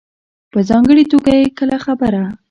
په 0.51 0.59
ځانګړې 0.69 1.03
توګه 1.11 1.31
چې 1.41 1.51
کله 1.59 1.77
خبره 1.85 2.23